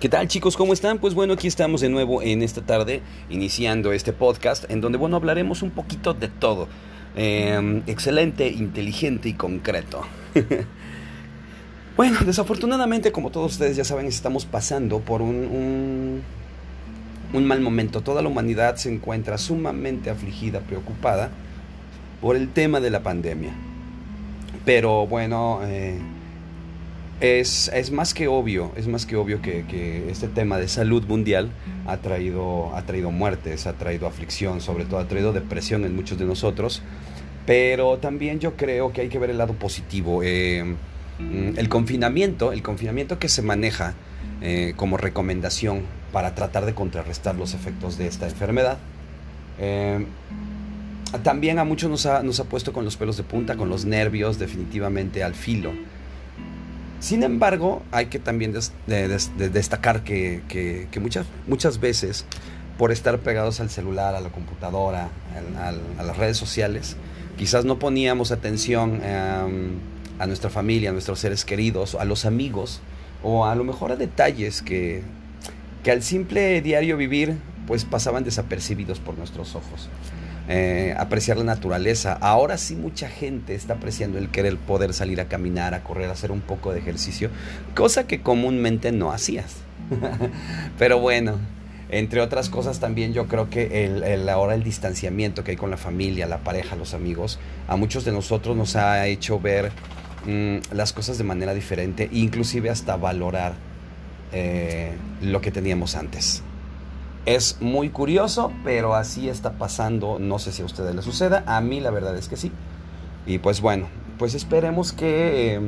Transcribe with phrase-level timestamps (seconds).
[0.00, 0.56] ¿Qué tal chicos?
[0.56, 0.96] ¿Cómo están?
[0.96, 5.16] Pues bueno, aquí estamos de nuevo en esta tarde, iniciando este podcast, en donde, bueno,
[5.16, 6.68] hablaremos un poquito de todo.
[7.16, 10.00] Em, excelente, inteligente y concreto.
[11.98, 16.22] bueno, desafortunadamente, como todos ustedes ya saben, estamos pasando por un,
[17.34, 18.00] un, mal momento.
[18.00, 21.28] Toda la humanidad se encuentra sumamente afligida, preocupada
[22.22, 23.52] por el tema de la pandemia.
[24.64, 25.98] Pero bueno, eh,
[27.20, 31.04] es, es, más que obvio, es más que obvio que, que, este tema de salud
[31.06, 31.50] mundial
[31.86, 36.18] ha traído, ha traído muertes, ha traído aflicción, sobre todo ha traído depresión en muchos
[36.18, 36.82] de nosotros.
[37.46, 40.22] Pero también yo creo que hay que ver el lado positivo.
[40.22, 40.76] Eh,
[41.56, 43.94] el confinamiento, el confinamiento que se maneja
[44.40, 45.82] eh, como recomendación
[46.12, 48.78] para tratar de contrarrestar los efectos de esta enfermedad.
[49.58, 50.06] Eh,
[51.22, 53.84] también a muchos nos ha, nos ha puesto con los pelos de punta, con los
[53.84, 55.72] nervios definitivamente al filo.
[57.00, 62.26] Sin embargo, hay que también des, de, de, destacar que, muchas, muchas veces,
[62.76, 65.08] por estar pegados al celular, a la computadora,
[65.58, 66.96] a, las redes sociales,
[67.38, 69.78] quizás no poníamos atención um,
[70.18, 72.82] a nuestra familia, a nuestros seres queridos, a los amigos,
[73.22, 75.02] o a lo mejor a detalles que,
[75.82, 79.88] que al simple diario vivir, pues pasaban desapercibidos por nuestros ojos.
[80.48, 82.12] Eh, apreciar la naturaleza.
[82.20, 86.12] Ahora sí mucha gente está apreciando el querer poder salir a caminar, a correr, a
[86.12, 87.30] hacer un poco de ejercicio,
[87.76, 89.58] cosa que comúnmente no hacías.
[90.78, 91.38] Pero bueno,
[91.88, 95.70] entre otras cosas también yo creo que el, el, ahora el distanciamiento que hay con
[95.70, 99.70] la familia, la pareja, los amigos, a muchos de nosotros nos ha hecho ver
[100.26, 103.54] mmm, las cosas de manera diferente, inclusive hasta valorar
[104.32, 106.42] eh, lo que teníamos antes.
[107.26, 110.18] Es muy curioso, pero así está pasando.
[110.18, 111.44] No sé si a ustedes les suceda.
[111.46, 112.50] A mí la verdad es que sí.
[113.26, 115.60] Y pues bueno, pues esperemos que eh,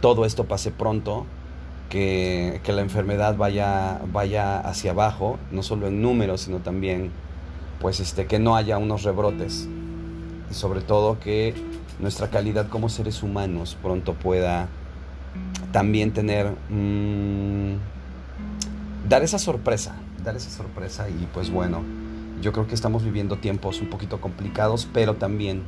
[0.00, 1.26] todo esto pase pronto.
[1.88, 7.10] Que, que, la enfermedad vaya, vaya hacia abajo, no solo en números, sino también
[7.82, 9.68] pues este, que no haya unos rebrotes.
[10.50, 11.52] Y sobre todo que
[11.98, 14.68] nuestra calidad como seres humanos pronto pueda
[15.70, 16.54] también tener...
[16.70, 17.74] Mmm,
[19.08, 21.82] dar esa sorpresa, dar esa sorpresa y pues bueno,
[22.40, 25.62] yo creo que estamos viviendo tiempos un poquito complicados, pero también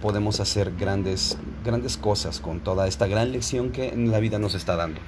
[0.00, 4.76] podemos hacer grandes, grandes cosas con toda esta gran lección que la vida nos está
[4.76, 5.00] dando.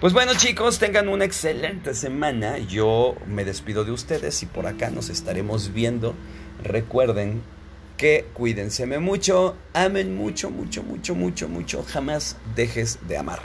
[0.00, 2.58] Pues bueno chicos, tengan una excelente semana.
[2.58, 6.14] Yo me despido de ustedes y por acá nos estaremos viendo.
[6.62, 7.40] Recuerden
[7.96, 11.82] que cuídense mucho, amen mucho, mucho, mucho, mucho, mucho.
[11.82, 13.40] Jamás dejes de amar.